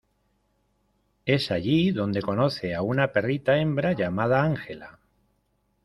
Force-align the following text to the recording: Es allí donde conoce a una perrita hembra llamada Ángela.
Es 1.27 1.51
allí 1.51 1.91
donde 1.91 2.23
conoce 2.23 2.73
a 2.73 2.81
una 2.81 3.11
perrita 3.11 3.57
hembra 3.59 3.91
llamada 3.93 4.41
Ángela. 4.43 4.97